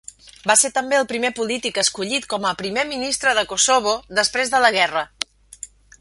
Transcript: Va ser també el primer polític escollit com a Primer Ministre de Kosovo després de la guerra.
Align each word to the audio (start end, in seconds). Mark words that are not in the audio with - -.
Va 0.51 0.53
ser 0.59 0.69
també 0.77 0.97
el 0.99 1.05
primer 1.11 1.29
polític 1.39 1.77
escollit 1.83 2.25
com 2.33 2.47
a 2.47 2.55
Primer 2.63 2.85
Ministre 2.95 3.35
de 3.41 3.45
Kosovo 3.53 3.95
després 4.21 4.53
de 4.55 4.63
la 4.65 4.73
guerra. 4.81 5.05